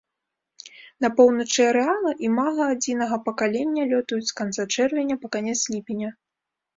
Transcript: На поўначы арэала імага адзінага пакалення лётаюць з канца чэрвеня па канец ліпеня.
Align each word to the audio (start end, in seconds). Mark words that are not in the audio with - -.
На 1.03 1.09
поўначы 1.17 1.61
арэала 1.71 2.11
імага 2.27 2.63
адзінага 2.75 3.19
пакалення 3.27 3.83
лётаюць 3.91 4.27
з 4.31 4.33
канца 4.39 4.65
чэрвеня 4.79 5.15
па 5.27 5.31
канец 5.37 5.55
ліпеня. 5.75 6.09